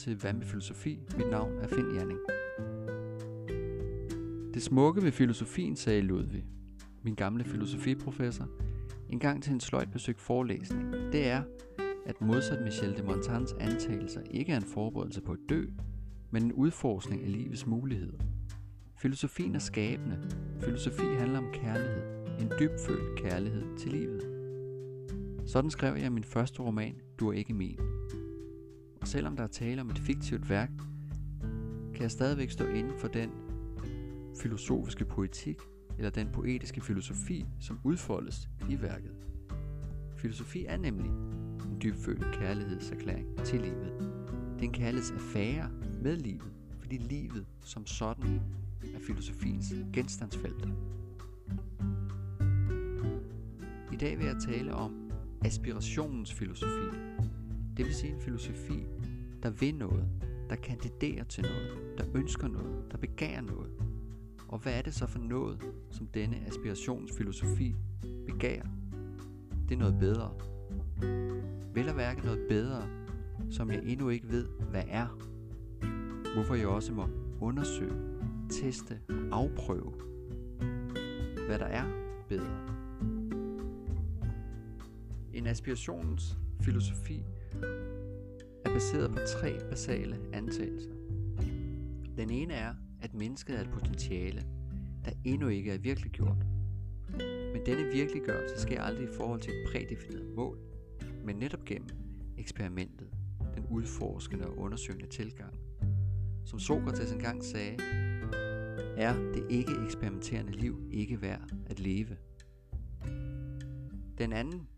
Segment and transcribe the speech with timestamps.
[0.00, 0.98] til Hvad med filosofi?
[1.16, 2.18] Mit navn er Finn Jerning.
[4.54, 6.44] Det smukke ved filosofien, sagde Ludvig,
[7.02, 8.48] min gamle filosofiprofessor,
[9.08, 11.42] en gang til en sløjt besøgt forelæsning, det er,
[12.06, 15.64] at modsat Michel de Montans antagelser ikke er en forberedelse på at dø,
[16.30, 18.18] men en udforskning af livets muligheder.
[18.96, 20.18] Filosofien er skabende.
[20.60, 22.02] Filosofi handler om kærlighed.
[22.40, 24.22] En dybfølt kærlighed til livet.
[25.46, 27.78] Sådan skrev jeg min første roman, Du er ikke min.
[29.10, 30.70] Selvom der er tale om et fiktivt værk,
[31.94, 33.30] kan jeg stadigvæk stå inden for den
[34.42, 35.56] filosofiske poetik
[35.98, 39.10] eller den poetiske filosofi, som udfoldes i værket.
[40.16, 43.92] Filosofi er nemlig en dybfølt kærlighedserklæring til livet.
[44.54, 45.70] Det er en kærlighedsaffære
[46.02, 48.40] med livet, fordi livet som sådan
[48.94, 50.68] er filosofiens genstandsfelt.
[53.92, 55.10] I dag vil jeg tale om
[55.44, 56.96] aspirationens filosofi.
[57.80, 58.86] Det vil sige en filosofi,
[59.42, 60.08] der vil noget,
[60.50, 63.70] der kandiderer til noget, der ønsker noget, der begærer noget.
[64.48, 65.58] Og hvad er det så for noget,
[65.90, 67.74] som denne aspirationsfilosofi
[68.26, 68.66] begærer?
[69.68, 70.34] Det er noget bedre.
[71.74, 72.88] Vel at værke noget bedre,
[73.50, 75.06] som jeg endnu ikke ved, hvad er.
[76.34, 77.08] Hvorfor jeg også må
[77.40, 77.94] undersøge,
[78.50, 79.92] teste og afprøve,
[81.46, 81.84] hvad der er
[82.28, 82.66] bedre.
[85.32, 87.24] En aspirationens filosofi
[88.64, 90.90] er baseret på tre basale antagelser.
[92.16, 94.44] Den ene er, at mennesket er et potentiale,
[95.04, 96.46] der endnu ikke er virkeliggjort.
[97.52, 100.58] Men denne virkeliggørelse sker aldrig i forhold til et prædefineret mål,
[101.24, 101.88] men netop gennem
[102.38, 103.08] eksperimentet,
[103.54, 105.54] den udforskende og undersøgende tilgang.
[106.44, 107.76] Som Sokrates engang sagde,
[108.96, 112.16] er det ikke eksperimenterende liv ikke værd at leve.
[114.18, 114.68] Den anden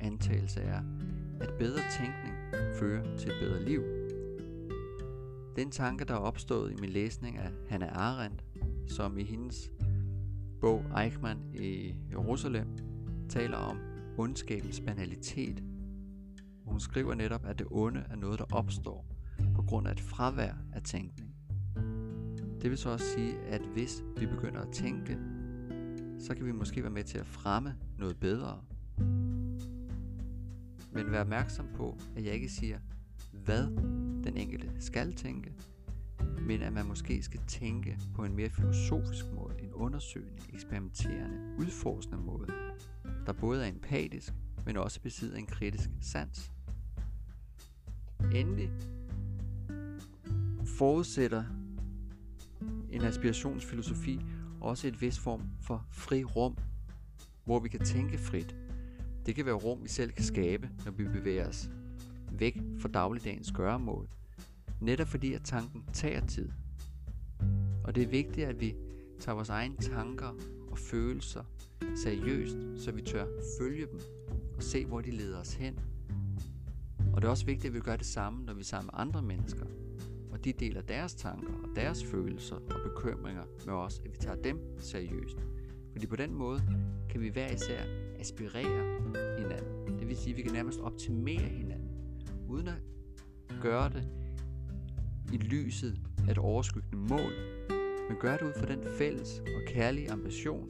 [0.00, 0.82] antagelse er,
[1.40, 2.36] at bedre tænkning
[2.78, 3.82] fører til et bedre liv.
[5.56, 8.44] Den tanke, der er opstået i min læsning af Hannah Arendt,
[8.86, 9.70] som i hendes
[10.60, 12.66] bog Eichmann i Jerusalem
[13.28, 13.78] taler om
[14.18, 15.62] ondskabens banalitet.
[16.64, 19.06] Hun skriver netop, at det onde er noget, der opstår
[19.54, 21.34] på grund af et fravær af tænkning.
[22.62, 25.18] Det vil så også sige, at hvis vi begynder at tænke,
[26.18, 28.60] så kan vi måske være med til at fremme noget bedre.
[30.98, 32.78] Men vær opmærksom på, at jeg ikke siger,
[33.32, 33.66] hvad
[34.24, 35.52] den enkelte skal tænke,
[36.40, 42.18] men at man måske skal tænke på en mere filosofisk måde, en undersøgende, eksperimenterende, udforskende
[42.18, 42.46] måde,
[43.26, 44.32] der både er empatisk,
[44.66, 46.52] men også besidder en kritisk sans.
[48.34, 48.70] Endelig
[50.78, 51.44] forudsætter
[52.90, 54.20] en aspirationsfilosofi
[54.60, 56.56] også et vis form for fri rum,
[57.44, 58.56] hvor vi kan tænke frit.
[59.28, 61.70] Det kan være rum, vi selv kan skabe, når vi bevæger os
[62.32, 64.08] væk fra dagligdagens gøremål.
[64.80, 66.48] Netop fordi, at tanken tager tid.
[67.84, 68.74] Og det er vigtigt, at vi
[69.20, 70.34] tager vores egne tanker
[70.70, 71.44] og følelser
[71.96, 73.26] seriøst, så vi tør
[73.60, 74.00] følge dem
[74.56, 75.78] og se, hvor de leder os hen.
[77.12, 79.00] Og det er også vigtigt, at vi gør det samme, når vi er sammen med
[79.00, 79.66] andre mennesker
[80.30, 84.36] og de deler deres tanker og deres følelser og bekymringer med os, at vi tager
[84.36, 85.36] dem seriøst.
[85.92, 86.60] Fordi på den måde
[87.10, 89.00] kan vi hver især aspirere
[89.38, 89.98] hinanden.
[89.98, 91.90] Det vil sige, at vi kan nærmest optimere hinanden,
[92.48, 92.78] uden at
[93.62, 94.08] gøre det
[95.32, 97.32] i lyset af et overskyggende mål,
[98.08, 100.68] men gøre det ud fra den fælles og kærlige ambition,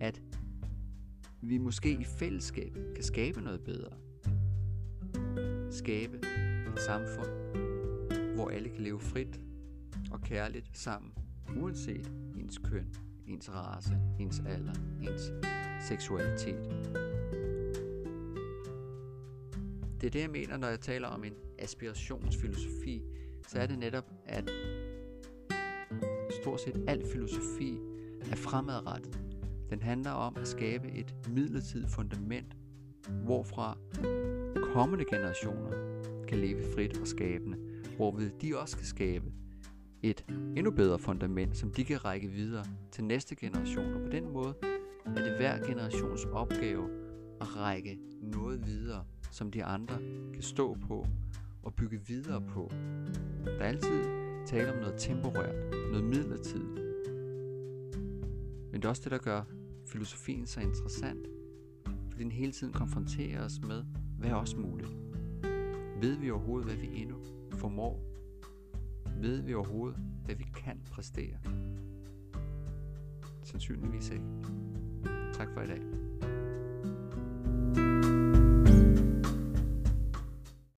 [0.00, 0.22] at
[1.40, 3.90] vi måske i fællesskab kan skabe noget bedre.
[5.70, 6.16] Skabe
[6.74, 7.28] et samfund,
[8.34, 9.40] hvor alle kan leve frit
[10.10, 11.12] og kærligt sammen,
[11.56, 12.94] uanset ens køn,
[13.26, 15.32] ens race, ens alder, ens
[15.80, 16.90] seksualitet.
[20.00, 23.02] Det er det, jeg mener, når jeg taler om en aspirationsfilosofi,
[23.48, 24.50] så er det netop, at
[26.42, 27.78] stort set al filosofi
[28.30, 29.18] er fremadrettet.
[29.70, 32.56] Den handler om at skabe et midlertidigt fundament,
[33.24, 33.78] hvorfra
[34.72, 35.70] kommende generationer
[36.28, 37.58] kan leve frit og skabende
[37.96, 39.24] hvorved de også skal skabe
[40.10, 40.24] et
[40.56, 43.94] endnu bedre fundament, som de kan række videre til næste generation.
[43.94, 44.54] Og på den måde
[45.06, 46.88] er det hver generations opgave
[47.40, 49.98] at række noget videre, som de andre
[50.34, 51.06] kan stå på
[51.62, 52.70] og bygge videre på.
[53.44, 54.04] Der er altid
[54.46, 55.54] tale om noget temporært,
[55.90, 56.80] noget midlertidigt.
[58.72, 59.42] Men det er også det, der gør
[59.86, 61.26] filosofien så interessant,
[62.10, 63.84] fordi den hele tiden konfronterer os med,
[64.18, 64.90] hvad er også muligt.
[66.00, 67.16] Ved vi overhovedet, hvad vi endnu
[67.52, 68.13] formår?
[69.24, 71.36] Ved vi overhovedet, hvad vi kan præstere?
[73.42, 74.24] Sandsynligvis ikke.
[75.32, 75.80] Tak for i dag.